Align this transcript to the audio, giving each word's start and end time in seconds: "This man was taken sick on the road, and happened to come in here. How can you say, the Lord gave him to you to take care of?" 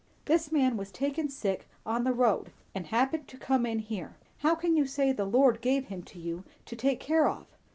"This 0.25 0.51
man 0.51 0.77
was 0.77 0.91
taken 0.91 1.29
sick 1.29 1.69
on 1.85 2.05
the 2.05 2.11
road, 2.11 2.51
and 2.73 2.87
happened 2.87 3.27
to 3.27 3.37
come 3.37 3.67
in 3.67 3.77
here. 3.77 4.15
How 4.39 4.55
can 4.55 4.75
you 4.75 4.87
say, 4.87 5.11
the 5.11 5.25
Lord 5.25 5.61
gave 5.61 5.89
him 5.89 6.01
to 6.05 6.17
you 6.17 6.43
to 6.65 6.75
take 6.75 6.99
care 6.99 7.27
of?" 7.29 7.45